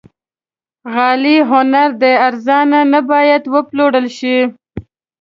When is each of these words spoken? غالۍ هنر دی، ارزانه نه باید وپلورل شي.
غالۍ 0.93 1.37
هنر 1.51 1.89
دی، 2.01 2.13
ارزانه 2.27 2.79
نه 2.93 2.99
باید 3.11 3.43
وپلورل 3.53 4.07
شي. 4.17 4.37